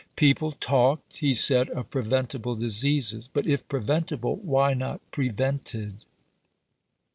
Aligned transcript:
People 0.15 0.53
talked, 0.53 1.17
he 1.17 1.31
said, 1.35 1.69
of 1.69 1.91
"preventable 1.91 2.55
diseases"; 2.55 3.27
but 3.27 3.45
"if 3.45 3.67
preventable, 3.67 4.37
why 4.37 4.73
not 4.73 4.99
prevented?" 5.11 5.97